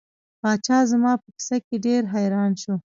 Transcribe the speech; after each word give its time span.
پاچا 0.41 0.77
زما 0.91 1.13
په 1.21 1.27
کیسه 1.37 1.55
ډیر 1.85 2.01
حیران 2.13 2.51
شو. 2.61 2.73